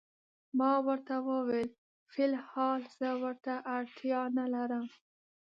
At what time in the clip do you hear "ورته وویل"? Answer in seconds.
0.87-1.69